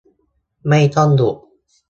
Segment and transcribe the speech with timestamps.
[0.67, 1.35] ไม่ต้องหยุด